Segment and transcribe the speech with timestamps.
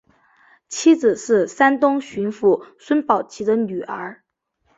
[0.67, 4.23] 妻子是山东巡抚孙宝琦的女儿。